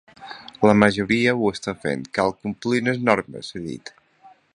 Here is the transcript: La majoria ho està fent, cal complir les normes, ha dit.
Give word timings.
La 0.67 0.73
majoria 0.83 1.35
ho 1.41 1.51
està 1.57 1.75
fent, 1.83 2.01
cal 2.19 2.33
complir 2.47 2.81
les 2.87 3.05
normes, 3.11 3.51
ha 3.57 3.63
dit. 3.67 3.93